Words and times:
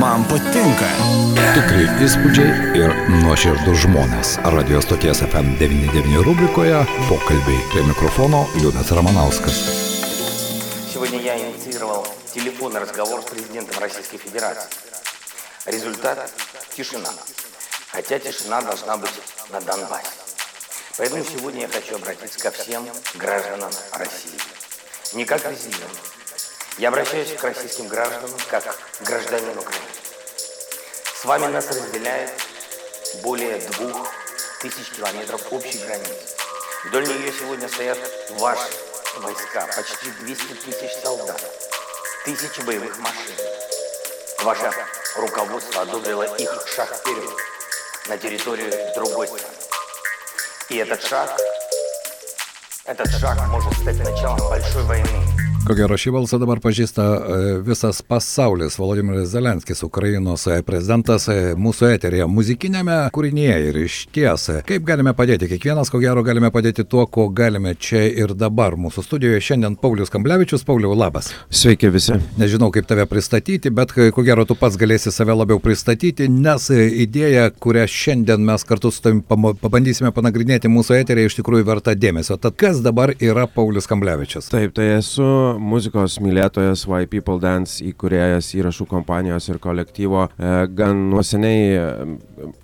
Man 0.00 0.24
patinka. 0.28 0.88
Tikrai 1.54 1.84
įspūdžiai 2.04 2.76
ir 2.78 2.92
nuoširdus 3.22 3.82
žmonės. 3.84 4.34
Radio 4.54 4.80
stoties 4.84 5.22
FM99 5.26 6.22
rubrikoje 6.26 6.78
pokalbiai 7.08 7.60
prie 7.72 7.84
mikrofono 7.88 8.44
Liudas 8.60 8.92
Ramanauskas. 8.92 9.58
Сегодня 10.92 11.20
я 11.20 11.38
инициировал 11.38 12.06
телефонный 12.32 12.80
разговор 12.80 13.22
с 13.22 13.24
президентом 13.24 13.80
Российской 13.80 14.18
Федерации. 14.18 14.70
Результат– 15.66 16.30
тишина. 16.76 17.10
Хотя 17.92 18.18
тишина 18.18 18.62
должна 18.62 18.96
быть 18.96 19.22
на 19.50 19.60
Донбассе. 19.60 20.08
Поэтому 20.98 21.24
сегодня 21.24 21.62
я 21.62 21.68
хочу 21.68 21.96
обратиться 21.96 22.38
ко 22.38 22.50
всем 22.50 22.86
гражданам 23.14 23.70
России. 23.92 24.38
Не 25.14 25.24
как 25.24 25.42
президент. 25.42 26.21
Я 26.78 26.88
обращаюсь 26.88 27.34
к 27.34 27.44
российским 27.44 27.86
гражданам 27.86 28.38
как 28.48 28.64
гражданин 29.00 29.58
Украины. 29.58 29.84
С 31.14 31.24
вами 31.24 31.46
нас 31.46 31.68
разделяет 31.68 32.30
более 33.22 33.58
двух 33.58 34.08
тысяч 34.60 34.90
километров 34.96 35.40
общей 35.52 35.78
границы. 35.78 36.34
Вдоль 36.86 37.06
нее 37.06 37.32
сегодня 37.38 37.68
стоят 37.68 37.98
ваши 38.30 38.70
войска, 39.18 39.66
почти 39.76 40.10
200 40.20 40.54
тысяч 40.54 41.02
солдат, 41.02 41.40
тысячи 42.24 42.62
боевых 42.62 42.98
машин. 42.98 43.36
Ваше 44.42 44.72
руководство 45.16 45.82
одобрило 45.82 46.24
их 46.36 46.50
шаг 46.74 46.88
вперед 46.96 47.30
на 48.06 48.16
территорию 48.16 48.72
другой 48.94 49.28
страны. 49.28 49.54
И 50.70 50.78
этот 50.78 51.02
шаг, 51.04 51.38
этот 52.86 53.10
шаг 53.20 53.38
может 53.48 53.72
stati 53.74 54.02
началом 54.02 54.38
большой 54.48 54.82
войны. 54.84 55.51
Ko 55.62 55.76
gero 55.78 55.94
šį 55.94 56.10
balsą 56.10 56.40
dabar 56.42 56.58
pažįsta 56.58 57.04
e, 57.06 57.34
visas 57.62 58.00
pasaulis. 58.02 58.74
Volodimiras 58.80 59.28
Zelenskis, 59.30 59.84
Ukrainos 59.86 60.48
e, 60.50 60.56
prezidentas, 60.66 61.28
e, 61.30 61.52
mūsų 61.54 61.86
eterėje, 61.94 62.26
muzikinėme 62.26 62.96
kūrinėje 63.14 63.58
ir 63.68 63.78
iš 63.84 63.98
ties. 64.10 64.48
Kaip 64.66 64.82
galime 64.88 65.12
padėti? 65.14 65.46
Kiekvienas, 65.52 65.92
ko 65.92 66.00
gero, 66.02 66.24
galime 66.26 66.50
padėti 66.50 66.82
tuo, 66.82 67.04
ko 67.06 67.28
galime 67.30 67.76
čia 67.78 68.02
ir 68.10 68.34
dabar. 68.34 68.74
Mūsų 68.74 69.04
studijoje 69.06 69.44
šiandien 69.52 69.76
Paulius 69.78 70.10
Kamblevičius. 70.10 70.66
Pauliau, 70.66 70.96
labas. 70.98 71.30
Sveiki 71.46 71.92
visi. 71.94 72.18
Nežinau, 72.42 72.72
kaip 72.74 72.90
tave 72.90 73.06
pristatyti, 73.06 73.70
bet 73.70 73.94
ko 73.94 74.26
gero 74.26 74.42
tu 74.48 74.58
pats 74.58 74.80
galėsi 74.82 75.14
save 75.14 75.38
labiau 75.38 75.62
pristatyti, 75.62 76.26
nes 76.26 76.66
idėja, 76.74 77.52
kurią 77.54 77.86
šiandien 77.86 78.42
mes 78.50 78.66
kartu 78.66 78.90
su 78.90 79.06
tavimi 79.06 79.54
pabandysime 79.62 80.10
panagrinėti 80.10 80.72
mūsų 80.74 80.98
eterėje, 81.04 81.30
iš 81.30 81.38
tikrųjų 81.38 81.70
verta 81.70 81.94
dėmesio. 81.94 82.40
Tad 82.42 82.58
kas 82.58 82.82
dabar 82.82 83.14
yra 83.22 83.46
Paulius 83.46 83.86
Kamblevičius? 83.86 84.50
Taip, 84.50 84.74
tai 84.74 84.96
esu 84.98 85.30
muzikos 85.58 86.18
mylėtojas 86.22 86.84
Why 86.88 87.06
People 87.10 87.40
Dance 87.42 87.82
įkūrėjas 87.84 88.52
įrašų 88.58 88.86
kompanijos 88.90 89.48
ir 89.50 89.58
kolektyvo. 89.62 90.26
E, 90.36 90.50
gan 90.76 91.06
nuoseniai 91.10 91.62
e, 91.76 91.84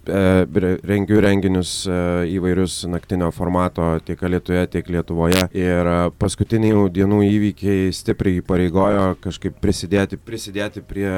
e, 0.09 0.75
rengiu 0.89 1.21
renginius 1.25 1.73
įvairius 1.89 2.81
naktinio 2.91 3.31
formato 3.35 3.91
tiek 4.05 4.23
Lietuvoje, 4.29 4.67
tiek 4.75 4.91
Lietuvoje. 4.93 5.45
Ir 5.57 5.91
paskutinių 6.21 6.87
dienų 6.95 7.21
įvykiai 7.29 7.93
stipriai 7.95 8.43
įpareigojo 8.43 9.19
kažkaip 9.25 9.59
prisidėti, 9.63 10.19
prisidėti 10.21 10.83
prie 10.85 11.09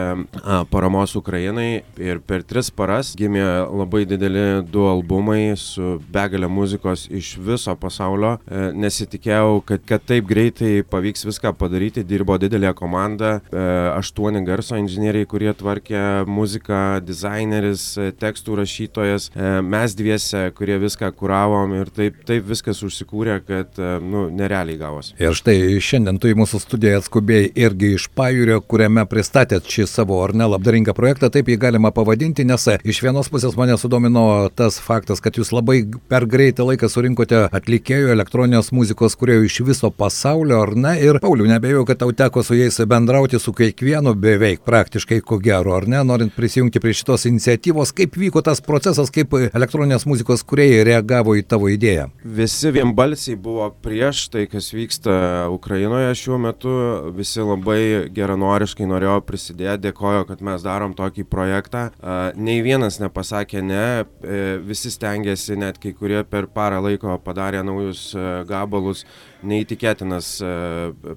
paramos 0.71 1.17
Ukrainai. 1.19 1.83
Ir 2.01 2.23
per 2.25 2.45
tris 2.47 2.71
paras 2.71 3.15
gimė 3.19 3.45
labai 3.69 4.05
dideli 4.09 4.63
du 4.71 4.87
albumai 4.91 5.57
su 5.59 5.99
begalė 6.13 6.51
muzikos 6.51 7.07
iš 7.11 7.35
viso 7.41 7.75
pasaulio. 7.81 8.37
Nesitikėjau, 8.51 9.61
kad, 9.67 9.85
kad 9.89 10.05
taip 10.07 10.29
greitai 10.31 10.81
pavyks 10.87 11.27
viską 11.29 11.55
padaryti, 11.61 12.05
dirbo 12.07 12.37
didelė 12.41 12.73
komanda, 12.77 13.39
e, 13.53 13.65
aštuoni 13.95 14.43
garso 14.47 14.79
inžinieriai, 14.81 15.29
kurie 15.29 15.53
tvarkė 15.57 16.03
muziką, 16.31 17.01
dizaineris, 17.05 17.85
e, 17.99 18.11
tekstų 18.17 18.61
rašytojas, 18.63 19.31
e, 19.35 19.53
mes 19.63 19.97
dviese, 19.99 20.47
kurie 20.57 20.79
viską 20.81 21.13
kuravom 21.17 21.75
ir 21.81 21.93
taip, 21.95 22.23
taip 22.29 22.47
viskas 22.49 22.83
užsikūrė, 22.87 23.41
kad, 23.47 23.81
nu, 24.05 24.29
nerealiai 24.35 24.79
gavosi. 24.81 25.15
Ir 25.21 25.37
štai 25.37 25.57
šiandien 25.83 26.19
tu 26.21 26.31
į 26.31 26.37
mūsų 26.39 26.61
studiją 26.63 27.01
atskubėjai 27.01 27.51
irgi 27.65 27.95
iš 27.97 28.09
pajūrio, 28.17 28.61
kuriame 28.61 29.05
pristatėt 29.11 29.69
šį 29.71 29.87
savo 29.91 30.21
ar 30.25 30.35
ne 30.37 30.49
labdaringą 30.51 30.95
projektą, 30.97 31.31
taip 31.33 31.51
jį 31.51 31.59
galima 31.61 31.93
pavadinti, 31.95 32.47
nes 32.49 32.67
iš 32.85 33.03
vienos 33.05 33.31
pusės 33.33 33.57
mane 33.59 33.77
sudomino 33.81 34.49
tas 34.55 34.79
faktas, 34.83 35.23
kad 35.25 35.37
jūs 35.39 35.53
labai 35.55 35.83
per 36.11 36.27
greitą 36.31 36.67
laiką 36.69 36.91
surinkote 36.91 37.47
atlikėjų 37.51 38.13
elektroninės 38.15 38.73
muzikos, 38.77 39.17
kurie 39.19 39.41
iš 39.47 39.61
viso 39.67 39.91
pasaulio, 39.91 40.63
ar 40.65 40.75
ne? 40.77 40.97
Ir 41.03 41.21
Pauliu, 41.23 41.50
nebejoju, 41.51 41.85
kad 41.89 42.01
tau 42.01 42.13
teko 42.17 42.43
su 42.47 42.57
jais 42.57 42.81
bendrauti 42.87 43.39
su 43.39 43.53
kiekvienu 43.57 44.15
beveik 44.15 44.63
praktiškai 44.67 45.21
ko 45.27 45.39
gero, 45.43 45.75
ar 45.77 45.89
ne, 45.89 46.03
norint 46.07 46.35
prisijungti 46.37 46.81
prie 46.81 46.95
šitos 46.97 47.27
iniciatyvos, 47.31 47.93
kaip 47.97 48.17
vyko 48.21 48.43
tas 48.47 48.63
procesas, 48.65 49.11
kaip 49.15 49.35
elektroninės 49.51 50.07
muzikos 50.09 50.45
kuriejai 50.47 50.85
reagavo 50.89 51.35
į 51.39 51.45
tavo 51.51 51.71
idėją. 51.73 52.09
Visi 52.25 52.73
vienbalsiai 52.75 53.39
buvo 53.41 53.69
prieš 53.83 54.27
tai, 54.35 54.47
kas 54.51 54.71
vyksta 54.75 55.13
Ukrainoje 55.53 56.15
šiuo 56.19 56.39
metu, 56.41 56.75
visi 57.17 57.43
labai 57.45 57.81
geranoriškai 58.15 58.89
norėjo 58.89 59.19
prisidėti, 59.27 59.89
dėkojo, 59.89 60.25
kad 60.29 60.45
mes 60.45 60.65
darom 60.65 60.95
tokį 60.99 61.27
projektą. 61.31 61.89
Nei 62.37 62.61
vienas 62.65 63.01
nepasakė 63.03 63.63
ne, 63.65 63.85
e, 64.05 64.41
visi 64.65 64.93
stengiasi, 64.93 65.57
net 65.61 65.81
kai 65.83 65.93
kurie 65.97 66.23
per 66.29 66.49
parą 66.51 66.81
laiko 66.85 67.17
padarė 67.25 67.63
naujus 67.67 68.11
e, 68.15 68.27
gabalus, 68.49 69.05
neįtikėtinas 69.47 70.29
e, 70.45 70.51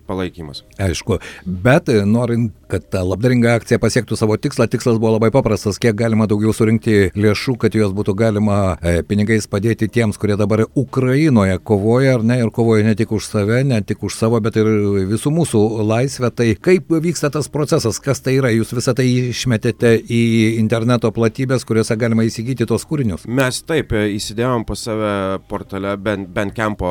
palaikymas. 0.08 0.64
Aišku, 0.82 1.20
bet 1.46 1.90
e, 1.92 2.02
norint, 2.08 2.54
kad 2.72 2.86
ta 2.94 3.04
labdaringa 3.06 3.58
akcija 3.60 3.80
pasiektų 3.82 4.18
savo 4.18 4.38
tikslą, 4.42 4.68
tikslas 4.72 5.00
buvo 5.02 5.16
labai 5.16 5.30
paprastas, 5.34 5.80
kiek 5.82 5.96
galima 6.00 6.28
daugiau 6.30 6.54
surinkti 6.56 7.12
lėšų, 7.14 7.58
kad 7.62 7.76
juos 7.78 7.94
būtų 7.96 8.16
galima 8.18 8.60
e, 8.80 8.96
pinigais 9.08 9.48
padėti 9.50 9.90
tiems, 9.92 10.18
kurie 10.22 10.38
dabar 10.40 10.66
Ukrainoje 10.80 11.60
kovoja, 11.62 12.18
ar 12.18 12.26
ne, 12.26 12.40
ir 12.42 12.54
kovoja 12.56 12.86
ne 12.88 12.96
tik 12.98 13.14
už 13.14 13.28
save, 13.30 13.62
ne 13.68 13.82
tik 13.86 14.04
už 14.04 14.18
savo, 14.18 14.40
bet 14.44 14.58
ir 14.62 14.70
visų 15.12 15.34
mūsų 15.36 15.64
laisvę. 15.84 16.32
Tai 16.34 16.50
kaip 16.64 16.94
vyksta 17.04 17.32
tas 17.34 17.50
procesas, 17.54 18.00
kas 18.04 18.24
tai 18.24 18.38
yra, 18.40 18.54
jūs 18.54 18.74
visą 18.76 18.96
tai 18.98 19.08
išmetėte 19.34 19.96
į 20.02 20.24
interneto 20.62 21.12
platybės, 21.14 21.68
kuriuose 21.68 21.98
galima 22.00 22.26
įsigyti 22.28 22.68
tos 22.70 22.88
kūrinius? 22.90 23.28
Mes 23.28 23.62
taip 23.68 23.94
įsidėjom 23.94 24.66
pas 24.68 24.88
save 24.88 25.14
portale, 25.50 25.96
bent, 26.02 26.30
bent 26.34 26.56
kempo 26.58 26.90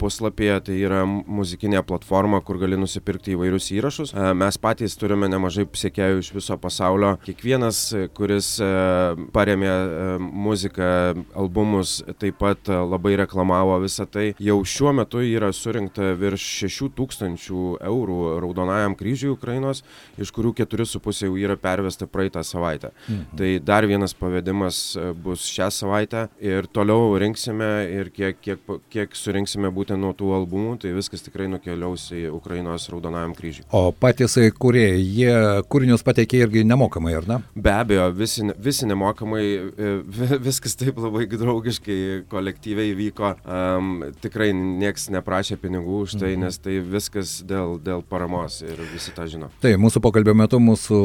puslapyje, 0.00 0.60
tai 0.66 0.71
yra 0.80 1.02
muzikinė 1.06 1.82
platforma, 1.86 2.40
kur 2.44 2.58
gali 2.60 2.78
nusipirkti 2.80 3.34
įvairius 3.36 3.70
įrašus. 3.76 4.12
E, 4.14 4.28
mes 4.38 4.58
patys 4.62 4.96
turime 5.00 5.28
nemažai 5.30 5.66
sekėjų 5.66 6.22
iš 6.22 6.30
viso 6.36 6.56
pasaulio. 6.60 7.14
Kiekvienas, 7.26 7.80
kuris 8.16 8.54
e, 8.62 8.70
paremė 9.34 9.70
e, 9.70 10.06
muziką, 10.20 10.90
albumus, 11.38 11.98
taip 12.20 12.40
pat 12.42 12.68
labai 12.68 13.14
reklamavo 13.20 13.78
visą 13.84 14.06
tai. 14.10 14.30
Jau 14.42 14.58
šiuo 14.66 14.94
metu 14.96 15.22
yra 15.24 15.52
surinkta 15.56 16.12
virš 16.18 16.46
6000 16.66 17.60
eurų 17.92 18.18
Raudonajam 18.42 18.96
kryžiui 18.98 19.32
Ukrainos, 19.36 19.82
iš 20.20 20.32
kurių 20.34 20.54
4,5 20.62 21.26
jau 21.26 21.36
yra 21.38 21.56
pervesta 21.60 22.08
praeitą 22.10 22.44
savaitę. 22.46 22.92
Mhm. 23.06 23.38
Tai 23.38 23.52
dar 23.64 23.86
vienas 23.88 24.14
pavedimas 24.16 24.82
bus 25.22 25.46
šią 25.50 25.70
savaitę 25.74 26.26
ir 26.42 26.66
toliau 26.72 27.16
rinksime 27.20 27.70
ir 27.92 28.10
kiek, 28.14 28.38
kiek, 28.42 28.62
kiek 28.92 29.16
surinksime 29.16 29.70
būtent 29.74 30.00
nuo 30.02 30.12
tų 30.16 30.32
albumų, 30.36 30.61
tai 30.82 30.94
viskas 30.96 31.24
tikrai 31.24 31.48
nukeliaus 31.52 32.08
į 32.14 32.26
Ukrainos 32.32 32.88
Raudonajam 32.92 33.34
kryžiui. 33.38 33.66
O 33.74 33.90
patys 33.92 34.38
kuriejai, 34.58 35.00
jie 35.02 35.34
kūrinius 35.70 36.04
pateikė 36.06 36.42
irgi 36.46 36.64
nemokamai, 36.66 37.14
ar 37.18 37.28
ne? 37.28 37.38
Be 37.54 37.72
abejo, 37.74 38.08
visi, 38.16 38.44
visi 38.62 38.88
nemokamai, 38.88 39.44
e, 39.72 39.92
viskas 40.42 40.76
taip 40.78 40.98
labai 41.02 41.26
draugiškai, 41.30 41.98
kolektyviai 42.32 42.94
vyko. 42.98 43.34
Um, 43.42 43.92
tikrai 44.22 44.50
nieks 44.56 45.08
neprašė 45.12 45.58
pinigų 45.62 46.02
už 46.06 46.16
tai, 46.18 46.34
mhm. 46.34 46.46
nes 46.46 46.60
tai 46.62 46.78
viskas 46.80 47.34
dėl, 47.48 47.76
dėl 47.82 48.04
paramos 48.06 48.60
ir 48.64 48.80
visi 48.92 49.14
tą 49.14 49.26
žino. 49.30 49.50
Tai 49.62 49.74
mūsų 49.80 50.02
pokalbio 50.04 50.34
metu, 50.38 50.60
mūsų 50.62 51.00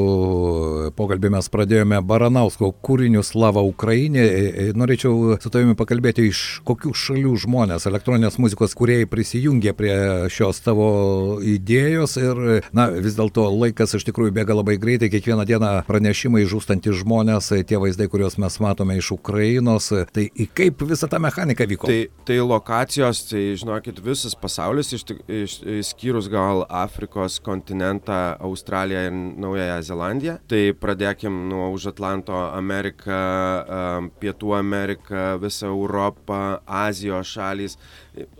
pokalbį 0.97 1.33
mes 1.37 1.51
pradėjome 1.53 2.01
Baranausko 2.07 2.71
kūrinių 2.85 3.23
Slava 3.25 3.63
Ukrainė. 3.65 4.23
E, 4.23 4.47
e, 4.47 4.67
norėčiau 4.77 5.37
su 5.41 5.51
tavimi 5.53 5.77
pakalbėti, 5.79 6.27
iš 6.31 6.43
kokių 6.67 6.93
šalių 6.97 7.35
žmonės 7.45 7.87
elektroninės 7.89 8.39
muzikos 8.41 8.75
kuriejai 8.77 9.09
prisijungė 9.47 9.73
prie 9.77 10.29
šios 10.29 10.59
tavo 10.61 11.39
idėjos 11.39 12.17
ir, 12.19 12.39
na, 12.75 12.89
vis 12.91 13.15
dėlto 13.15 13.47
laikas 13.47 13.95
iš 13.95 14.03
tikrųjų 14.07 14.33
bėga 14.35 14.57
labai 14.57 14.77
greitai, 14.77 15.09
kiekvieną 15.09 15.45
dieną 15.47 15.69
pranešimai 15.87 16.43
žūstantys 16.45 16.99
žmonės, 17.01 17.51
tie 17.67 17.77
vaizdai, 17.79 18.09
kuriuos 18.11 18.37
mes 18.37 18.59
matome 18.59 18.97
iš 18.97 19.11
Ukrainos, 19.15 19.91
tai 20.11 20.27
kaip 20.53 20.81
visa 20.83 21.07
ta 21.07 21.19
mechanika 21.19 21.65
vyko? 21.67 21.87
Tai, 21.87 22.09
tai 22.27 22.39
lokacijos, 22.41 23.23
tai 23.29 23.55
žinokit, 23.55 24.01
visas 24.03 24.35
pasaulis, 24.35 24.91
iš, 24.93 25.05
iš, 25.27 25.59
išskyrus 25.79 26.27
gal 26.29 26.65
Afrikos 26.67 27.39
kontinentą, 27.39 28.35
Australiją 28.43 29.05
ir 29.07 29.15
Naująją 29.15 29.79
Zelandiją, 29.87 30.37
tai 30.49 30.73
pradėkim 30.75 31.47
nuo 31.47 31.71
už 31.75 31.93
Atlanto 31.93 32.35
Ameriką, 32.51 34.09
Pietų 34.19 34.57
Ameriką, 34.59 35.23
visą 35.39 35.71
Europą, 35.71 36.59
Azijos 36.67 37.31
šalys 37.37 37.77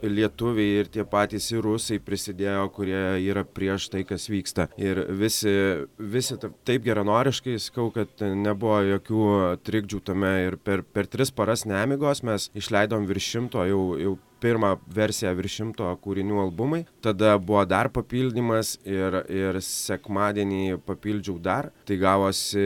lietuviai 0.04 0.82
ir 0.82 0.92
tie 0.92 1.06
patys 1.08 1.50
ir 1.54 1.64
rusai 1.66 2.00
prisidėjo, 2.04 2.68
kurie 2.76 3.02
yra 3.24 3.44
prieš 3.46 3.90
tai, 3.94 4.04
kas 4.08 4.28
vyksta. 4.32 4.68
Ir 4.80 5.04
visi, 5.20 5.54
visi 5.98 6.38
taip 6.40 6.86
geranoriškai 6.88 7.58
sakau, 7.62 7.90
kad 7.96 8.12
nebuvo 8.22 8.80
jokių 8.94 9.26
trikdžių 9.68 10.04
tame 10.08 10.34
ir 10.48 10.60
per, 10.62 10.84
per 10.84 11.10
tris 11.12 11.34
paras 11.34 11.66
nemigos 11.70 12.24
mes 12.28 12.50
išleidom 12.58 13.08
virš 13.10 13.32
šimto 13.36 13.66
jau, 13.68 13.84
jau 14.02 14.18
pirmą 14.42 14.76
versiją 14.94 15.34
virš 15.38 15.58
šimto 15.58 15.90
kūrinių 16.04 16.42
albumai. 16.44 16.84
Tada 17.04 17.38
buvo 17.42 17.64
dar 17.66 17.90
papildymas 17.94 18.76
ir 18.86 19.22
ir 19.34 19.60
sekmadienį 19.64 20.78
papildžiau 20.86 21.38
dar. 21.42 21.72
Tai 21.88 21.98
gavosi 22.02 22.64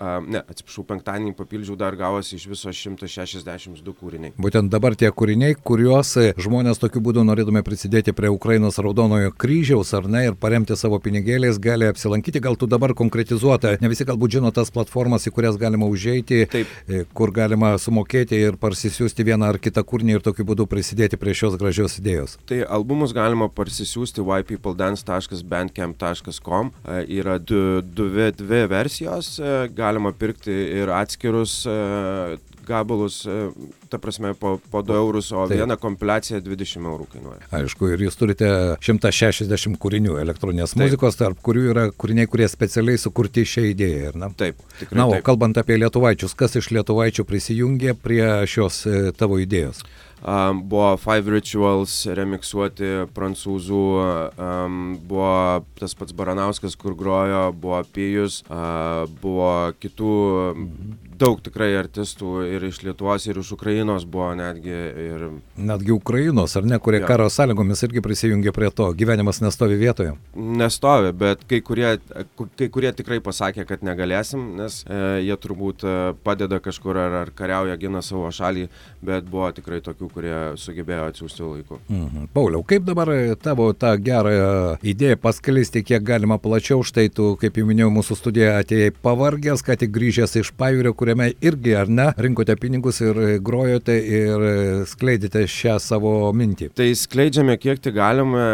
a 0.00 0.18
ne 0.20 0.42
atsiprašau 0.42 0.84
penktadienį 0.90 1.34
papildžiau 1.38 1.76
dar 1.78 1.96
gavosi 1.96 2.36
iš 2.36 2.46
viso 2.50 2.72
šimtas 2.72 3.12
šešiasdešims 3.14 3.82
du 3.86 3.94
kūriniai. 3.96 4.34
Būtent 4.40 4.70
dabar 4.72 4.96
tie 4.98 5.10
kūriniai 5.10 5.56
kuriuos 5.56 6.14
žmonės 6.42 6.80
tokiu 6.82 7.02
būdu 7.04 7.24
norėdami 7.26 7.62
prisidėti 7.66 8.14
prie 8.16 8.30
ukrainos 8.32 8.80
raudonojo 8.82 9.32
kryžiaus 9.38 9.94
ar 9.96 10.08
ne 10.10 10.26
ir 10.28 10.38
paremti 10.40 10.76
savo 10.76 11.00
pinigėliais 11.02 11.60
gali 11.62 11.88
apsilankyti. 11.88 12.42
Gal 12.44 12.58
tu 12.60 12.68
dabar 12.70 12.94
konkretizuota 12.98 13.76
ne 13.80 13.92
visi 13.92 14.06
galbūt 14.08 14.38
žino 14.38 14.52
tas 14.54 14.72
platformas 14.74 15.26
į 15.26 15.34
kurias 15.36 15.58
galima 15.60 15.88
užeiti 15.88 16.44
Taip. 16.52 16.76
e, 16.88 17.04
kur 17.16 17.32
galima 17.32 17.74
sumokėti 17.80 18.38
ir 18.48 18.60
parsisiųsti 18.60 19.26
vieną 19.26 19.52
ar 19.52 19.60
kitą 19.62 19.84
kūrinį 19.86 20.18
ir 20.18 20.24
tokiu 20.26 20.46
būdu 20.48 20.68
prisidėti 20.70 21.05
prisidėti 21.06 21.20
prie 21.20 21.34
šios 21.34 21.56
gražios 21.58 21.98
idėjos? 22.00 22.38
Tai 22.46 22.64
albumus 22.68 23.12
galima 23.14 23.48
parsisiųsti 23.48 24.20
ypeopledance.bandcamp.com. 24.20 26.70
E, 26.86 27.06
yra 27.18 27.38
du, 27.38 27.82
dvi, 27.82 28.32
dvi 28.36 28.66
versijos, 28.68 29.38
e, 29.38 29.68
galima 29.74 30.12
pirkti 30.12 30.50
ir 30.50 30.88
atskirus 30.90 31.66
e, 31.66 32.36
gabalus, 32.66 33.26
ta 33.88 33.98
prasme, 34.02 34.34
po, 34.34 34.58
po 34.70 34.82
2 34.82 34.94
eurus, 34.98 35.30
o 35.30 35.46
Taip. 35.46 35.60
viena 35.60 35.76
kompiliacija 35.78 36.40
20 36.42 36.82
eurų 36.82 37.06
kainuoja. 37.12 37.38
Aišku, 37.54 37.86
ir 37.94 38.00
jūs 38.02 38.18
turite 38.18 38.74
160 38.82 39.78
kūrinių 39.78 40.18
elektroninės 40.18 40.74
Taip. 40.74 40.82
muzikos, 40.82 41.14
tarp 41.20 41.38
kurių 41.46 41.62
yra 41.70 41.94
kūriniai, 41.94 42.26
kurie 42.26 42.48
specialiai 42.50 42.98
sukurti 42.98 43.46
šią 43.46 43.70
idėją. 43.70 44.18
Na? 44.18 44.34
Taip, 44.34 44.58
tikrai. 44.80 44.98
Na, 44.98 45.06
o 45.06 45.14
taip. 45.14 45.22
kalbant 45.28 45.54
apie 45.62 45.78
lietuvaičius, 45.78 46.34
kas 46.34 46.58
iš 46.58 46.74
lietuvaičių 46.74 47.22
prisijungė 47.28 47.94
prie 48.02 48.26
šios 48.50 48.82
tavo 49.14 49.38
idėjos? 49.38 49.86
Um, 50.26 50.68
buvo 50.68 50.96
Five 50.98 51.30
Rituals 51.30 51.92
remiksuoti 52.18 53.06
prancūzų, 53.14 53.82
um, 54.34 54.80
buvo 55.06 55.62
tas 55.78 55.94
pats 55.94 56.16
Baranauskas, 56.18 56.74
kur 56.74 56.96
grojo, 56.98 57.52
buvo 57.54 57.78
Pijus, 57.94 58.40
uh, 58.50 59.06
buvo 59.22 59.52
kitų 59.78 60.16
daug 61.16 61.40
tikrai 61.44 61.70
artistų 61.78 62.44
ir 62.50 62.64
iš 62.68 62.82
Lietuvos, 62.84 63.26
ir 63.28 63.38
iš 63.40 63.52
Ukrainos 63.56 64.04
buvo 64.08 64.28
netgi. 64.36 64.74
Ir... 65.06 65.24
Netgi 65.56 65.92
Ukrainos, 65.94 66.56
ar 66.58 66.66
ne, 66.68 66.78
kurie 66.82 67.00
Jo. 67.02 67.08
karo 67.08 67.28
sąlygomis 67.32 67.82
irgi 67.86 68.02
prisijungė 68.04 68.52
prie 68.56 68.70
to. 68.74 68.88
Gyvenimas 68.96 69.40
nestovi 69.44 69.78
vietoje. 69.80 70.14
Nestovi, 70.34 71.12
bet 71.16 71.44
kai 71.48 71.60
kurie, 71.64 71.96
kai 72.58 72.68
kurie 72.72 72.92
tikrai 72.96 73.20
pasakė, 73.24 73.66
kad 73.68 73.84
negalėsim, 73.86 74.44
nes 74.60 74.82
e, 74.84 75.00
jie 75.26 75.36
turbūt 75.40 75.86
e, 75.86 75.96
padeda 76.26 76.60
kažkur 76.64 77.00
ar, 77.06 77.18
ar 77.24 77.32
kariauja, 77.36 77.78
gina 77.80 78.02
savo 78.04 78.28
šalį, 78.34 78.68
bet 79.06 79.28
buvo 79.30 79.50
tikrai 79.56 79.80
tokių, 79.84 80.10
kurie 80.16 80.36
sugebėjo 80.60 81.10
atsiųsti 81.10 81.44
laiku. 81.44 81.80
Mhm. 81.92 82.30
Pauliau, 82.36 82.64
kaip 82.66 82.86
dabar 82.88 83.12
tavo 83.42 83.68
tą 83.76 83.92
gerą 84.00 84.32
idėją 84.86 85.20
paskleisti 85.20 85.84
kiek 85.86 86.04
galima 86.06 86.40
plačiau? 86.42 86.80
Štai 86.86 87.08
tu, 87.12 87.34
kaip 87.40 87.60
jau 87.60 87.68
minėjau, 87.68 87.92
mūsų 87.94 88.18
studiją 88.20 88.56
atėjai 88.62 88.94
pavargęs, 89.04 89.64
ką 89.66 89.78
tik 89.82 89.92
grįžęs 89.94 90.38
iš 90.40 90.52
pajūrio, 90.58 90.94
kuriame 90.96 91.30
irgi, 91.44 91.76
ar 91.76 91.92
ne, 91.92 92.08
rinkote 92.16 92.56
pinigus 92.60 93.02
ir 93.04 93.38
grojote 93.44 93.96
ir 93.96 94.46
skleidėte 94.88 95.46
šią 95.50 95.78
savo 95.82 96.16
mintį. 96.36 96.72
Tai 96.76 96.90
skleidžiame 96.96 97.58
kiek 97.60 97.82
tik 97.84 97.96
galime, 97.96 98.44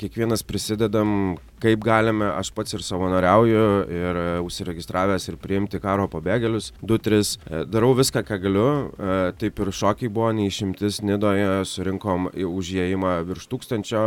kiekvienas 0.00 0.44
prisidedam 0.46 1.36
kaip 1.62 1.82
galime, 1.84 2.26
aš 2.34 2.50
pats 2.56 2.74
ir 2.74 2.82
savanoriauju 2.82 3.66
ir 3.94 4.20
užsiregistravęs 4.42 5.28
ir 5.30 5.38
priimti 5.42 5.80
karo 5.82 6.08
pabėgėlius, 6.10 6.72
2-3, 6.82 7.36
darau 7.70 7.92
viską, 7.98 8.24
ką 8.26 8.38
galiu, 8.42 8.66
taip 9.38 9.62
ir 9.62 9.70
šokiai 9.78 10.10
buvo 10.12 10.32
neišimtis, 10.38 10.91
Nidoje 11.00 11.62
surinkom 11.64 12.28
į 12.36 12.44
užėjimą 12.44 13.14
virš 13.28 13.48
tūkstančio, 13.48 14.02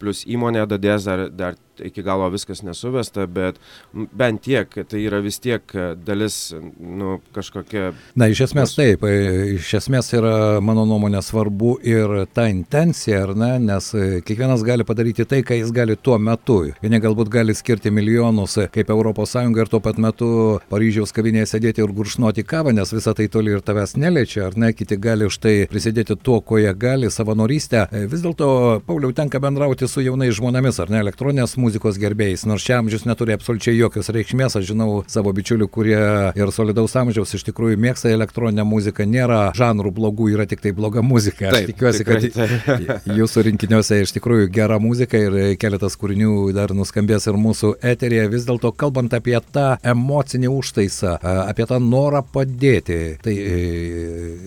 plus 0.00 0.24
įmonė 0.26 0.66
dadės 0.70 1.08
dar, 1.08 1.28
dar 1.30 1.58
iki 1.84 2.02
galo 2.02 2.28
viskas 2.30 2.62
nesuvesta, 2.62 3.26
bet 3.26 3.58
bent 3.92 4.42
tiek, 4.42 4.72
tai 4.88 5.02
yra 5.04 5.20
vis 5.24 5.38
tiek 5.42 5.62
e, 5.74 5.92
dalis, 6.06 6.38
nu, 6.78 7.18
kažkokia 7.34 7.92
Na, 8.18 8.28
iš 8.30 8.48
esmės 8.48 8.74
taip, 8.76 9.04
e, 9.06 9.54
iš 9.56 9.72
esmės 9.80 10.10
yra, 10.16 10.58
mano 10.64 10.84
nuomonė, 10.88 11.22
svarbu 11.24 11.76
ir 11.86 12.24
ta 12.34 12.48
intencija, 12.50 13.24
ar 13.26 13.34
ne, 13.38 13.52
nes 13.68 13.90
e, 13.94 14.20
kiekvienas 14.26 14.64
gali 14.66 14.86
padaryti 14.88 15.26
tai, 15.28 15.42
ką 15.46 15.60
jis 15.60 15.72
gali 15.74 15.96
tuo 15.96 16.18
metu. 16.18 16.58
Vieni 16.82 17.00
galbūt 17.02 17.30
gali 17.32 17.54
skirti 17.56 17.92
milijonus 17.94 18.58
kaip 18.74 18.90
ES 18.90 19.34
ir 19.48 19.70
tuo 19.70 19.80
pat 19.84 19.98
metu 20.02 20.28
Paryžiaus 20.70 21.12
kavinėje 21.14 21.52
sėdėti 21.52 21.82
ir 21.82 21.92
guršnoti 21.94 22.44
kavą, 22.46 22.72
nes 22.74 22.92
visa 22.92 23.14
tai 23.14 23.28
toli 23.32 23.52
ir 23.54 23.62
tavęs 23.64 23.96
neliečia, 24.00 24.48
ar 24.48 24.56
ne, 24.58 24.72
kiti 24.76 24.98
gali 25.00 25.28
už 25.28 25.38
tai 25.42 25.54
prisidėti 25.70 26.16
tuo, 26.16 26.40
ko 26.40 26.58
jie 26.60 26.72
gali, 26.74 27.10
savanorystę. 27.12 27.86
E, 27.92 28.06
Vis 28.08 28.22
dėlto, 28.24 28.48
Pauliau, 28.86 29.12
tenka 29.16 29.40
bendrauti 29.42 29.87
su 29.88 30.04
jaunais 30.04 30.36
žmonėmis, 30.36 30.78
ar 30.82 30.92
ne, 30.92 31.00
elektroninės 31.04 31.56
muzikos 31.60 31.98
gerbėjais, 32.00 32.44
nors 32.48 32.64
čia 32.66 32.78
amžius 32.82 33.06
neturi 33.08 33.34
absoliučiai 33.36 33.76
jokios 33.78 34.10
reikšmės, 34.14 34.58
aš 34.60 34.68
žinau 34.70 35.02
savo 35.10 35.32
bičiulių, 35.36 35.68
kurie 35.72 35.98
ir 36.38 36.52
solidaus 36.54 36.96
amžiaus 36.98 37.34
iš 37.38 37.46
tikrųjų 37.48 37.78
mėgsta 37.80 38.12
elektroninę 38.12 38.66
muziką, 38.68 39.06
nėra 39.08 39.40
žanrų 39.58 39.92
blogų, 39.96 40.30
yra 40.36 40.46
tik 40.48 40.62
tai 40.64 40.74
bloga 40.76 41.02
muzika. 41.04 41.48
Aš 41.50 41.58
Taip, 41.58 41.72
tikiuosi, 41.72 42.04
tikrai 42.04 42.18
kad 42.20 43.08
jūsų 43.18 43.44
rinkiniuose 43.48 44.00
iš 44.04 44.14
tikrųjų 44.16 44.50
gera 44.54 44.78
muzika 44.82 45.20
ir 45.20 45.38
keletas 45.60 45.96
kūrinių 46.00 46.52
dar 46.56 46.74
nuskambės 46.76 47.28
ir 47.30 47.38
mūsų 47.40 47.74
eterėje. 47.92 48.28
Vis 48.32 48.46
dėlto, 48.48 48.72
kalbant 48.78 49.14
apie 49.16 49.36
tą 49.52 49.68
emocinį 49.86 50.50
užtaisą, 50.52 51.16
apie 51.22 51.66
tą 51.68 51.80
norą 51.82 52.22
padėti, 52.34 52.98
tai 53.22 53.34
e, 53.38 53.56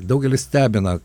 daugelis 0.07 0.45
stebina 0.47 0.97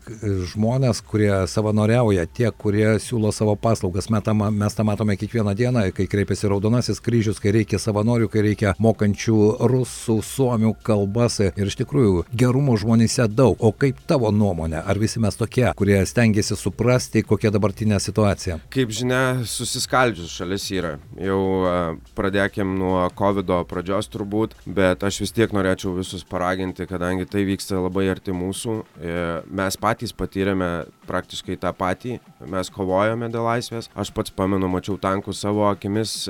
žmonės, 0.53 1.01
kurie 1.07 1.31
savanoriauja, 1.49 2.27
tie, 2.27 2.49
kurie 2.51 2.97
siūlo 3.03 3.31
savo 3.35 3.55
paslaugas. 3.59 4.09
Metama, 4.27 4.51
mes 4.51 4.75
tą 4.75 4.83
matome 4.83 5.15
kiekvieną 5.17 5.55
dieną, 5.55 5.79
kai 5.95 6.07
kreipiasi 6.07 6.49
Raudonasis 6.51 6.99
kryžius, 6.99 7.37
kai 7.39 7.53
reikia 7.55 7.77
savanorių, 7.79 8.27
kai 8.27 8.41
reikia 8.43 8.73
mokančių 8.83 9.37
rusų, 9.71 10.17
suomių 10.19 10.73
kalbas. 10.83 11.37
Ir 11.47 11.69
iš 11.71 11.77
tikrųjų 11.79 12.25
gerumo 12.35 12.75
žmonėse 12.75 13.29
daug. 13.31 13.55
O 13.63 13.71
kaip 13.71 14.01
tavo 14.03 14.27
nuomonė, 14.35 14.81
ar 14.83 14.99
visi 14.99 15.21
mes 15.23 15.39
tokie, 15.39 15.69
kurie 15.79 16.01
stengiasi 16.03 16.57
suprasti, 16.59 17.23
kokia 17.23 17.53
dabartinė 17.55 18.01
situacija? 18.03 18.57
Kaip 18.73 18.91
žinia, 18.91 19.21
susiskaldžius 19.47 20.35
šalis 20.41 20.67
yra. 20.75 20.97
Jau 21.23 21.39
e, 21.63 21.77
pradėkim 22.19 22.75
nuo 22.81 23.05
COVID 23.15 23.55
pradžios 23.71 24.11
turbūt, 24.11 24.57
bet 24.67 25.07
aš 25.07 25.21
vis 25.23 25.31
tiek 25.39 25.55
norėčiau 25.55 25.95
visus 26.01 26.27
paraginti, 26.27 26.83
kadangi 26.89 27.29
tai 27.31 27.45
vyksta 27.47 27.79
labai 27.79 28.09
arti 28.11 28.35
mūsų. 28.35 28.77
E, 28.99 29.15
Mes 29.47 29.79
patys 29.79 30.11
patyrėme 30.11 30.69
praktiškai 31.07 31.55
tą 31.63 31.71
patį, 31.71 32.19
mes 32.51 32.75
kovojame 32.75 33.31
dėl 33.31 33.47
laisvės. 33.47 33.87
Aš 33.95 34.11
pats 34.17 34.33
pamenu, 34.33 34.69
mačiau 34.73 34.97
tankus 34.97 35.43
savo 35.45 35.67
akimis 35.69 36.23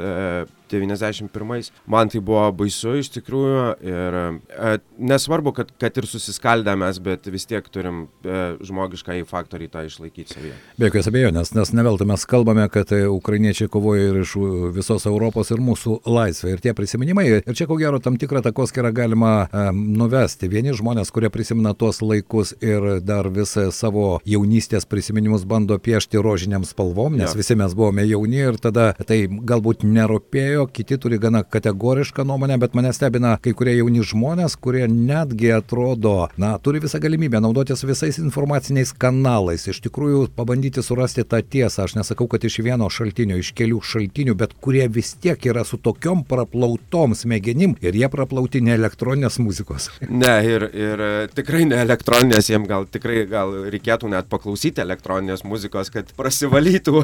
e, 0.74 0.80
91. 0.80 1.72
Man 1.86 2.10
tai 2.10 2.22
buvo 2.24 2.46
baisu 2.58 2.98
iš 3.02 3.12
tikrųjų 3.18 3.64
ir 3.88 4.18
e, 4.20 4.78
nesvarbu, 4.98 5.54
kad, 5.58 5.72
kad 5.82 5.98
ir 5.98 6.08
susiskaldę 6.10 6.76
mes, 6.80 7.00
bet 7.04 7.28
vis 7.32 7.48
tiek 7.50 7.66
turim 7.74 8.06
e, 8.24 8.58
žmogišką 8.66 9.20
į 9.22 9.26
faktorių 9.30 9.70
tą 9.74 9.84
išlaikyti 9.88 10.36
savyje. 10.36 10.56
Be 10.78 10.90
jokios 10.90 11.10
abejonės, 11.12 11.54
nes 11.58 11.74
neveltui 11.76 12.08
mes 12.10 12.26
kalbame, 12.30 12.68
kad 12.74 12.92
e, 12.96 13.04
ukrainiečiai 13.12 13.72
kovoja 13.72 14.12
ir 14.12 14.22
iš 14.24 14.36
e, 14.40 14.72
visos 14.76 15.08
Europos 15.10 15.52
ir 15.54 15.62
mūsų 15.64 16.00
laisvė. 16.08 16.56
Ir 16.56 16.64
tie 16.64 16.74
prisiminimai, 16.78 17.28
ir 17.40 17.58
čia 17.58 17.68
ko 17.70 17.78
gero 17.80 18.02
tam 18.04 18.18
tikrą 18.20 18.44
takoskirą 18.46 18.92
galima 18.96 19.34
um, 19.48 19.84
nuvesti. 19.98 20.50
Vieni 20.52 20.76
žmonės, 20.78 21.12
kurie 21.14 21.32
prisimena 21.34 21.74
tuos 21.78 22.02
laikus 22.04 22.54
ir 22.64 23.00
dar 23.06 23.30
visą 23.34 23.68
savo 23.76 24.18
jaunystės 24.28 24.88
prisiminimus 24.90 25.46
bando 25.48 25.78
piešti 25.82 26.22
rožiniam 26.24 26.66
spalvom, 26.68 27.18
nes 27.20 27.34
Jo. 27.34 27.38
visi 27.42 27.58
mes 27.60 27.76
buvome 27.78 28.06
jauni 28.08 28.42
ir 28.48 28.60
tada 28.62 28.90
tai 29.08 29.26
galbūt 29.28 29.86
nerūpėjo, 29.88 30.57
kiti 30.66 30.98
turi 30.98 31.20
gana 31.22 31.44
kategorišką 31.44 32.26
nuomonę, 32.26 32.58
bet 32.58 32.74
mane 32.74 32.94
stebina 32.94 33.36
kai 33.42 33.54
kurie 33.58 33.76
jauni 33.78 34.02
žmonės, 34.02 34.56
kurie 34.58 34.88
netgi 34.90 35.52
atrodo, 35.54 36.30
na, 36.42 36.56
turi 36.64 36.82
visą 36.84 37.00
galimybę 37.04 37.42
naudotis 37.44 37.84
visais 37.86 38.18
informaciniais 38.22 38.94
kanalais, 38.98 39.68
iš 39.70 39.82
tikrųjų 39.86 40.24
pabandyti 40.38 40.82
surasti 40.84 41.26
tą 41.28 41.44
tiesą. 41.44 41.86
Aš 41.86 41.98
nesakau, 42.00 42.28
kad 42.32 42.44
iš 42.48 42.60
vieno 42.66 42.90
šaltinio, 42.90 43.38
iš 43.38 43.54
kelių 43.58 43.84
šaltinių, 43.86 44.36
bet 44.40 44.56
kurie 44.64 44.88
vis 44.90 45.14
tiek 45.22 45.46
yra 45.46 45.66
su 45.68 45.78
tokiom 45.78 46.24
praplautom 46.28 47.14
smegenim 47.16 47.78
ir 47.84 47.96
jie 48.00 48.10
praplauti 48.12 48.64
ne 48.66 48.76
elektroninės 48.78 49.40
muzikos. 49.44 49.92
Ne, 50.18 50.34
ir, 50.50 50.64
ir 50.74 51.02
e, 51.04 51.10
tikrai 51.36 51.66
ne 51.70 51.78
elektroninės, 51.84 52.48
jiem 52.50 52.64
gal 52.66 52.88
tikrai 52.90 53.20
gal 53.30 53.52
reikėtų 53.70 54.10
net 54.10 54.26
paklausyti 54.32 54.82
elektroninės 54.82 55.44
muzikos, 55.46 55.92
kad 55.94 56.10
prasivalytų. 56.18 57.04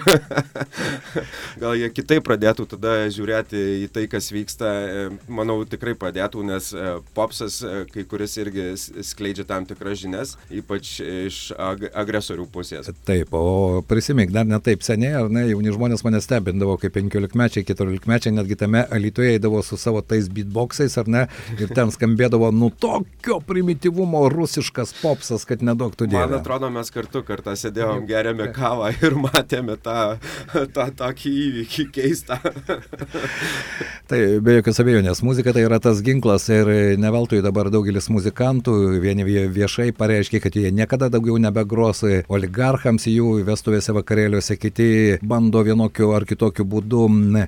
gal 1.62 1.76
jie 1.78 1.90
kitaip 1.94 2.26
pradėtų 2.26 2.66
tada 2.74 2.96
žiūrėti 3.14 3.43
reaguoti 3.44 3.84
į 3.84 3.90
tai, 3.94 4.08
kas 4.08 4.32
vyksta, 4.32 4.66
e, 4.66 5.10
manau, 5.28 5.64
tikrai 5.66 5.94
padėtų, 5.96 6.44
nes 6.44 6.74
e, 6.74 7.00
popsas 7.14 7.64
kai 7.92 8.04
kuris 8.06 8.38
irgi 8.38 8.74
skleidžia 9.04 9.46
tam 9.46 9.66
tikras 9.66 10.00
žinias, 10.00 10.38
ypač 10.52 11.00
iš 11.02 11.54
ag 11.58 11.90
agresorių 11.94 12.48
pusės. 12.52 12.90
Taip, 13.06 13.34
o 13.34 13.82
prisimink, 13.88 14.32
dar 14.32 14.46
ne 14.46 14.60
taip 14.60 14.84
seniai, 14.84 15.16
ar 15.20 15.30
ne, 15.30 15.46
jauni 15.50 15.74
žmonės 15.74 16.04
mane 16.04 16.22
stebindavo, 16.22 16.78
kaip 16.78 16.96
15-mečiai, 16.96 17.66
14-mečiai, 17.68 18.34
netgi 18.34 18.58
tame 18.60 18.86
Alitoje 18.94 19.36
eidavo 19.38 19.62
su 19.64 19.78
savo 19.78 20.02
tais 20.02 20.30
beatboxais, 20.30 20.98
ar 20.98 21.08
ne, 21.08 21.26
ir 21.60 21.74
ten 21.74 21.92
skambėdavo, 21.94 22.52
nu 22.54 22.72
tokio 22.72 23.40
primityvumo 23.44 24.28
rusiškas 24.34 24.96
popsas, 25.02 25.46
kad 25.46 25.64
nedaug 25.64 25.96
tu 25.96 26.08
dėmesio. 26.08 26.32
Man 26.32 26.40
atrodo, 26.40 26.72
mes 26.74 26.92
kartu 26.94 27.24
kartą 27.26 27.56
sėdėjom, 27.60 28.06
gerėme 28.10 28.50
kavą 28.56 28.92
ir 28.94 29.18
matėme 29.20 29.78
tą, 29.82 30.18
tą 30.76 30.90
tokį 31.04 31.34
įvykį 31.48 31.88
keistą. 31.94 32.40
tai 34.10 34.40
be 34.44 34.58
jokios 34.58 34.80
abejonės, 34.84 35.22
muzika 35.26 35.54
tai 35.56 35.64
yra 35.66 35.80
tas 35.82 36.02
ginklas 36.06 36.46
ir 36.52 36.68
ne 37.00 37.12
veltui 37.14 37.40
dabar 37.44 37.70
daugelis 37.74 38.10
muzikantų, 38.14 38.74
vieni 39.02 39.26
viešai 39.26 39.92
pareiškia, 39.98 40.42
kad 40.44 40.58
jie 40.60 40.72
niekada 40.76 41.10
daugiau 41.14 41.40
nebegros 41.42 42.04
oligarchams 42.28 43.08
jų 43.10 43.40
vestuvėse 43.48 43.96
vakarėliuose, 43.96 44.58
kiti 44.60 44.90
bando 45.24 45.64
vienokiu 45.66 46.12
ar 46.16 46.28
kitokiu 46.30 46.66
būdu 46.68 47.06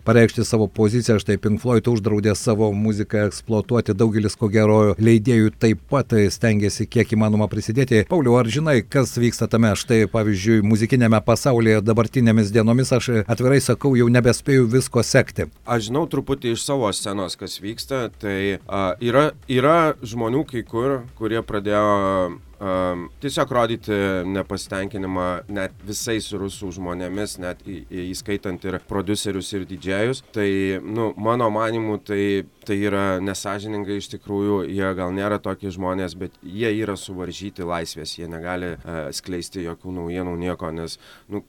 pareikšti 0.08 0.46
savo 0.48 0.68
poziciją. 0.72 1.20
Štai 1.22 1.38
Pink 1.42 1.62
Floyd 1.64 1.88
uždraudė 1.92 2.36
savo 2.40 2.72
muziką 2.74 3.28
eksploatuoti, 3.30 3.96
daugelis 3.98 4.38
ko 4.40 4.50
gero 4.52 4.80
leidėjų 4.98 5.54
taip 5.60 5.84
pat 5.92 6.16
stengiasi 6.34 6.88
kiek 6.90 7.14
įmanoma 7.18 7.50
prisidėti. 7.52 8.06
Pauliu, 8.10 8.38
ar 8.40 8.50
žinai, 8.52 8.80
kas 8.82 9.16
vyksta 9.20 9.50
tame? 9.52 9.74
Štai 9.78 10.06
pavyzdžiui, 10.12 10.62
muzikinėme 10.66 11.20
pasaulyje 11.26 11.84
dabartinėmis 11.86 12.54
dienomis 12.56 12.94
aš 12.96 13.12
atvirai 13.26 13.62
sakau, 13.64 13.96
jau 14.00 14.10
nebespėju 14.12 14.70
visko 14.72 15.04
sekti. 15.06 15.50
Aš 15.76 15.90
žinau 15.90 16.06
truputį 16.08 16.54
iš 16.56 16.64
savo 16.64 16.88
scenos, 16.96 17.36
kas 17.36 17.58
vyksta. 17.60 18.06
Tai 18.22 18.40
a, 18.64 18.84
yra, 19.04 19.30
yra 19.52 19.96
žmonių 20.00 20.46
kai 20.48 20.62
kur, 20.68 21.02
kurie 21.20 21.42
pradėjo 21.44 21.90
um, 22.32 23.08
tiesiog 23.20 23.52
rodyti 23.58 23.98
nepasitenkinimą 24.32 25.28
net 25.52 25.76
visais 25.84 26.30
rusų 26.32 26.72
žmonėmis, 26.78 27.36
net 27.44 27.66
į, 27.68 27.82
įskaitant 28.14 28.64
ir 28.70 28.80
producerius 28.88 29.52
ir 29.58 29.68
didžėjus. 29.68 30.24
Tai, 30.36 30.48
nu, 30.86 31.12
mano 31.20 31.50
manimu, 31.52 32.00
tai, 32.00 32.46
tai 32.66 32.78
yra 32.82 33.04
nesažininga 33.24 33.98
iš 34.00 34.10
tikrųjų, 34.16 34.62
jie 34.72 34.92
gal 34.98 35.14
nėra 35.16 35.40
tokie 35.44 35.72
žmonės, 35.74 36.18
bet 36.20 36.36
jie 36.42 36.72
yra 36.82 36.98
suvaržyti 37.00 37.66
laisvės, 37.68 38.18
jie 38.20 38.30
negali 38.32 38.74
uh, 38.76 39.08
skleisti 39.16 39.66
jokių 39.66 39.96
naujienų, 40.00 40.36
nieko, 40.42 40.72
nes 40.76 40.98
nu, 41.32 41.44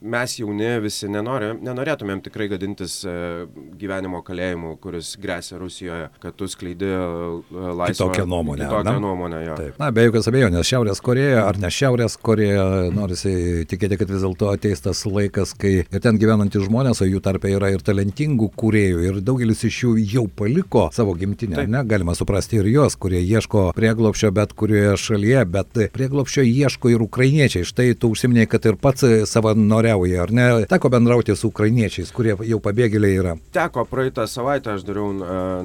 mes 0.00 0.36
jauni 0.40 0.72
visi 0.84 1.10
nenori, 1.12 1.52
nenorėtumėm 1.64 2.22
tikrai 2.26 2.48
gadintis 2.52 2.98
uh, 3.06 3.46
gyvenimo 3.78 4.22
kalėjimu, 4.26 4.76
kuris 4.82 5.14
grėsia 5.22 5.60
Rusijoje, 5.60 6.10
kad 6.22 6.36
tu 6.38 6.48
skleidi 6.50 6.90
uh, 6.90 7.40
laisvę. 7.52 7.96
Kitokią 7.96 8.26
nuomonę. 8.30 8.66
Kitokią 8.66 8.98
nuomonę, 9.00 9.42
jo. 9.46 9.58
Taip. 9.60 9.80
Na, 9.82 9.90
be 9.94 10.06
jokios 10.08 10.30
abejonės, 10.30 10.66
Šiaurės 10.68 11.02
Koreja 11.04 11.46
ar 11.46 11.60
ne 11.62 11.70
Šiaurės 11.72 12.18
Koreja, 12.22 12.66
norisi 12.94 13.66
tikėti, 13.70 13.98
kad 14.00 14.10
vis 14.12 14.24
dėlto 14.24 14.50
ateis 14.52 14.82
tas 14.84 15.02
laikas, 15.08 15.54
kai 15.58 15.74
ir 15.84 16.02
ten 16.02 16.20
gyvenantys 16.20 16.66
žmonės, 16.66 17.02
o 17.02 17.08
jų 17.08 17.22
tarpe 17.24 17.50
yra 17.52 17.70
ir 17.74 17.84
talentingų 17.86 18.50
kūrėjų, 18.58 19.02
ir 19.10 19.20
daugelis 19.24 19.64
iš 19.68 19.82
jų 19.84 19.94
jau 20.16 20.26
paliko 20.28 20.86
savo 20.96 21.14
gimtinę, 21.18 21.60
Taip. 21.60 21.70
ne, 21.72 21.82
galima 21.88 22.14
suprasti 22.18 22.60
ir 22.60 22.70
juos, 22.70 22.96
kurie 23.00 23.20
ieško 23.22 23.70
prieglopščio 23.76 24.32
bet 24.36 24.54
kurioje 24.58 24.96
šalyje, 25.02 25.44
bet 25.52 25.80
prieglopščio 25.94 26.44
ieško 26.46 26.92
ir 26.94 27.04
ukrainiečiai. 27.06 27.66
Štai 27.68 27.88
tu 28.00 28.10
užsiminėjai, 28.14 28.50
kad 28.56 28.70
ir 28.70 28.80
pats 28.80 29.06
savanoriauji, 29.30 30.16
ar 30.22 30.34
ne? 30.34 30.48
Teko 30.70 30.90
bendrauti 30.92 31.36
su 31.36 31.50
ukrainiečiais, 31.52 32.12
kurie 32.16 32.36
jau 32.48 32.60
pabėgėliai 32.62 33.20
yra. 33.20 33.36
Teko 33.56 33.86
praeitą 33.88 34.26
savaitę, 34.30 34.76
aš 34.76 34.86
dariau 34.88 35.12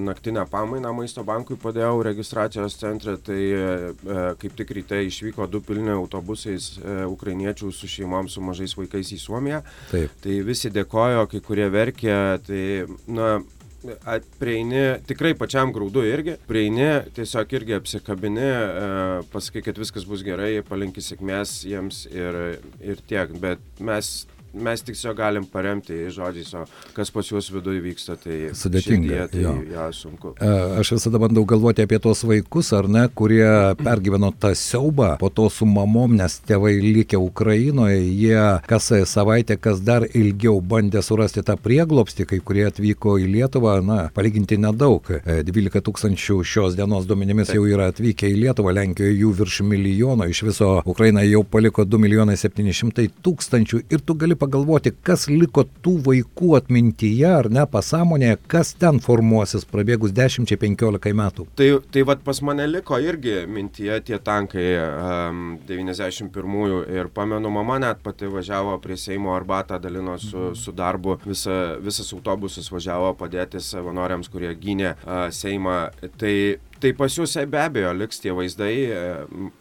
naktinę 0.02 0.46
pamainą 0.52 0.94
maisto 0.98 1.26
bankui, 1.28 1.60
padėjau 1.62 2.02
registracijos 2.06 2.78
centre, 2.80 3.18
tai 3.22 3.42
kaip 4.42 4.56
tik 4.58 4.76
ryte 4.76 5.02
išvyko 5.06 5.48
du 5.52 5.62
pilni 5.66 5.94
autobusais 5.94 6.76
e, 6.78 7.06
ukrainiečių 7.10 7.72
su 7.76 7.90
šeimom, 7.90 8.30
su 8.32 8.44
mažais 8.44 8.76
vaikais 8.78 9.14
į 9.16 9.20
Suomiją. 9.22 9.62
Taip. 9.92 10.14
Tai 10.24 10.38
visi 10.48 10.72
dėkojo, 10.74 11.26
kai 11.32 11.42
kurie 11.46 11.68
verkė, 11.72 12.18
tai, 12.48 12.64
na, 13.12 13.34
prieini, 14.40 14.84
tikrai 15.08 15.34
pačiam 15.38 15.72
graudu 15.74 16.04
irgi, 16.06 16.36
prieini, 16.48 16.90
tiesiog 17.16 17.56
irgi 17.58 17.78
apsikabini, 17.78 18.46
e, 18.46 18.90
pasakai, 19.34 19.64
kad 19.66 19.82
viskas 19.82 20.06
bus 20.10 20.24
gerai, 20.26 20.54
palinki 20.68 21.04
sėkmės 21.04 21.62
jiems 21.68 22.06
ir, 22.12 22.40
ir 22.84 23.02
tiek, 23.10 23.34
bet 23.42 23.82
mes 23.82 24.14
mes 24.54 24.84
tiesiog 24.84 25.16
galim 25.18 25.46
paremti 25.48 25.96
žodžiais, 26.12 26.54
o 26.60 26.66
kas 26.96 27.12
pas 27.14 27.28
juos 27.28 27.48
viduje 27.54 27.82
vyksta, 27.84 28.18
tai 28.20 28.52
sudėtinga. 28.58 29.28
Tai, 29.32 29.42
jo. 29.44 29.54
Ja, 29.72 29.88
sunku. 29.96 30.34
E, 30.42 30.50
aš 30.82 30.94
visada 30.98 31.22
bandau 31.22 31.46
galvoti 31.48 31.86
apie 31.86 32.00
tos 32.04 32.24
vaikus, 32.28 32.72
ar 32.76 32.90
ne, 32.92 33.06
kurie 33.16 33.48
pergyveno 33.80 34.32
tą 34.36 34.54
siaubą, 34.58 35.14
po 35.22 35.32
to 35.32 35.48
su 35.54 35.68
mamom, 35.70 36.18
nes 36.20 36.40
tėvai 36.48 36.74
likę 36.84 37.20
Ukrainoje, 37.22 38.02
jie 38.02 38.42
kas 38.68 38.92
savaitę, 39.08 39.58
kas 39.62 39.82
dar 39.86 40.06
ilgiau 40.08 40.60
bandė 40.62 41.04
surasti 41.06 41.44
tą 41.48 41.56
prieglopstį, 41.62 42.28
kai 42.34 42.42
kurie 42.44 42.68
atvyko 42.68 43.18
į 43.22 43.30
Lietuvą, 43.32 43.78
na, 43.86 44.00
palyginti 44.16 44.60
nedaug. 44.60 45.08
12 45.26 45.80
e, 45.80 45.84
tūkstančių 45.88 46.42
šios 46.48 46.76
dienos 46.80 47.08
duomenimis 47.10 47.54
jau 47.56 47.64
yra 47.70 47.92
atvykę 47.92 48.30
į 48.32 48.40
Lietuvą, 48.46 48.76
Lenkijoje 48.76 49.16
jų 49.22 49.34
virš 49.42 49.62
milijono, 49.68 50.28
iš 50.28 50.44
viso 50.50 50.74
Ukraina 50.86 51.24
jau 51.26 51.44
paliko 51.48 51.86
2 51.88 52.02
milijonai 52.02 52.38
700 52.40 53.08
tūkstančių 53.24 53.84
ir 53.92 54.04
tu 54.06 54.18
gali 54.20 54.36
pagalvoti, 54.42 54.94
kas 55.06 55.28
liko 55.30 55.64
tų 55.86 55.96
vaikų 56.08 56.56
atmintyje 56.58 57.30
ar 57.30 57.50
ne 57.54 57.66
pasąmonėje, 57.70 58.40
kas 58.52 58.74
ten 58.82 59.00
formuosis 59.04 59.68
prabėgus 59.70 60.14
10-15 60.18 61.16
metų. 61.18 61.48
Tai, 61.60 61.70
tai 61.94 62.06
vad 62.08 62.24
pas 62.26 62.42
mane 62.46 62.66
liko 62.70 63.00
irgi 63.02 63.42
mintyje 63.50 64.00
tie 64.10 64.20
tankai 64.22 64.68
um, 64.82 65.44
91-ųjų 65.70 66.82
ir 66.98 67.12
pamenu, 67.14 67.54
mama 67.54 67.80
net 67.82 68.02
pati 68.04 68.30
važiavo 68.32 68.78
prie 68.84 68.98
Seimo 69.02 69.36
arbatą, 69.36 69.80
dalino 69.82 70.18
su, 70.22 70.38
mhm. 70.38 70.58
su 70.58 70.74
darbu, 70.76 71.20
Visa, 71.26 71.78
visas 71.84 72.10
autobusas 72.16 72.70
važiavo 72.72 73.14
padėti 73.20 73.62
savanoriams, 73.64 74.30
kurie 74.32 74.52
gynė 74.58 74.96
uh, 74.96 75.28
Seimą. 75.34 75.78
Tai 76.22 76.36
tai 76.82 76.94
pas 76.98 77.14
jūs 77.14 77.36
be 77.52 77.60
abejo 77.62 77.92
liks 77.96 78.22
tie 78.24 78.34
vaizdai, 78.36 78.74
e, 78.92 79.02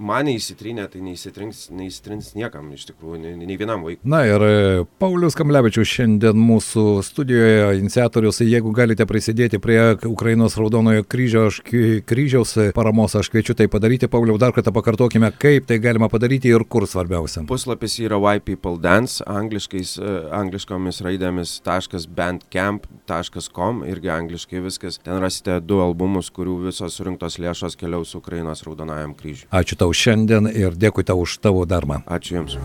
man 0.00 0.28
neįsitrynė, 0.28 0.86
tai 0.92 1.02
neįsitrins, 1.04 1.66
neįsitrins 1.74 2.32
niekam 2.38 2.70
iš 2.74 2.86
tikrųjų, 2.90 3.20
nei, 3.24 3.34
nei 3.48 3.58
vienam 3.60 3.84
vaikui. 3.86 4.02
Na 4.08 4.22
ir 4.28 4.44
e, 4.44 4.84
Paulius 5.02 5.36
Kamlevičius 5.38 5.90
šiandien 5.90 6.38
mūsų 6.40 6.84
studijoje, 7.06 7.78
iniciatorius, 7.80 8.40
jeigu 8.44 8.72
galite 8.76 9.06
prisidėti 9.08 9.60
prie 9.62 9.78
Ukrainos 10.08 10.56
Raudonojo 10.60 11.04
kryžio, 11.10 11.46
aš, 11.50 11.60
kryžiaus 12.08 12.56
paramos, 12.76 13.16
aš 13.18 13.30
kviečiu 13.32 13.56
tai 13.58 13.68
padaryti. 13.72 14.08
Pauliau, 14.10 14.38
dar 14.40 14.54
kartą 14.56 14.72
pakartokime, 14.74 15.30
kaip 15.40 15.68
tai 15.68 15.80
galima 15.82 16.10
padaryti 16.12 16.50
ir 16.50 16.64
kur 16.68 16.86
svarbiausia. 16.88 17.44
Puslapis 17.50 17.98
yra 18.02 18.18
Why 18.20 18.42
People 18.44 18.78
Dance, 18.82 19.24
angliškais, 19.26 19.96
e, 20.00 20.16
angliškomis 20.40 21.02
raidėmis 21.06 21.58
.bandcamp.com, 22.16 23.84
irgi 23.88 24.12
angliškai 24.14 24.64
viskas. 24.64 25.00
Ten 25.04 25.20
rasite 25.22 25.60
du 25.64 25.80
albumus, 25.84 26.30
kurių 26.34 26.56
visos 26.68 27.00
surinktos 27.10 27.38
lėšos 27.42 27.76
keliaus 27.76 28.14
Ukrainos 28.14 28.62
Raudonajam 28.62 29.14
kryžiui. 29.14 29.48
Ačiū 29.50 29.76
tau 29.76 29.90
šiandien 29.92 30.46
ir 30.46 30.76
dėkui 30.78 31.04
tau 31.04 31.18
už 31.20 31.40
tavo 31.42 31.66
darbą. 31.66 32.02
Ačiū 32.06 32.38
Jums. 32.38 32.56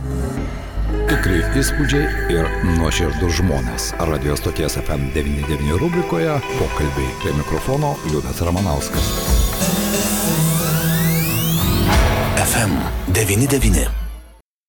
Tikrai 1.09 1.41
įspūdžiai 1.57 2.05
ir 2.33 2.45
nuoširdus 2.77 3.41
žmonės. 3.41 3.93
Radio 4.05 4.37
stoties 4.37 4.77
FM99 4.77 5.81
rubrikoje 5.81 6.37
pokalbiai 6.59 7.11
prie 7.21 7.33
mikrofono 7.41 7.95
Liudas 8.11 8.41
Ramanauskas. 8.41 9.11
FM99. 12.45 14.04